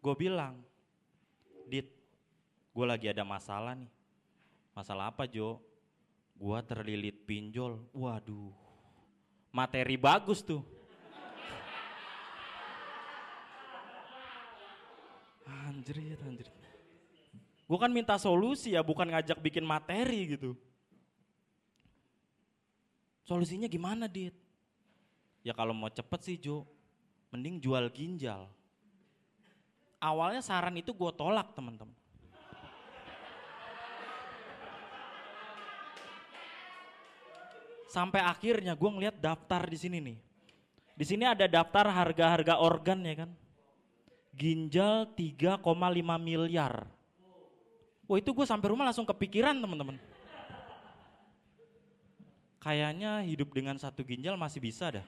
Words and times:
Gue 0.00 0.14
bilang, 0.16 0.56
Dit, 1.68 1.86
gue 2.72 2.86
lagi 2.88 3.06
ada 3.12 3.20
masalah 3.20 3.76
nih. 3.76 3.92
Masalah 4.72 5.12
apa 5.12 5.28
Jo? 5.28 5.60
Gue 6.40 6.56
terlilit 6.64 7.20
pinjol. 7.28 7.76
Waduh, 7.92 8.50
materi 9.52 10.00
bagus 10.00 10.40
tuh. 10.40 10.64
Anjrit, 15.68 16.16
anjrit. 16.24 16.56
Gue 17.70 17.78
kan 17.78 17.92
minta 17.92 18.18
solusi 18.18 18.74
ya, 18.74 18.82
bukan 18.82 19.06
ngajak 19.06 19.38
bikin 19.38 19.62
materi 19.62 20.34
gitu. 20.34 20.58
Solusinya 23.22 23.70
gimana, 23.70 24.10
Dit? 24.10 24.34
Ya 25.46 25.54
kalau 25.54 25.70
mau 25.70 25.86
cepet 25.86 26.20
sih, 26.24 26.36
Jo, 26.40 26.66
mending 27.30 27.62
jual 27.62 27.86
ginjal. 27.94 28.50
Awalnya 30.00 30.40
saran 30.40 30.80
itu 30.80 30.96
gue 30.96 31.12
tolak, 31.12 31.52
teman-teman. 31.52 31.92
Sampai 37.90 38.24
akhirnya 38.24 38.72
gue 38.72 38.90
ngeliat 38.90 39.20
daftar 39.20 39.66
di 39.68 39.76
sini 39.76 39.98
nih. 40.00 40.18
Di 40.96 41.04
sini 41.04 41.28
ada 41.28 41.44
daftar 41.44 41.90
harga-harga 41.92 42.62
organ 42.62 43.04
ya 43.04 43.26
kan. 43.26 43.30
Ginjal 44.32 45.10
3,5 45.12 45.60
miliar. 46.16 46.86
Wah 48.08 48.16
itu 48.16 48.30
gue 48.32 48.46
sampai 48.48 48.72
rumah 48.72 48.88
langsung 48.88 49.04
kepikiran 49.04 49.58
teman-teman. 49.58 50.00
Kayaknya 52.62 53.26
hidup 53.26 53.52
dengan 53.52 53.76
satu 53.76 54.00
ginjal 54.06 54.38
masih 54.38 54.64
bisa 54.64 54.88
dah. 54.88 55.06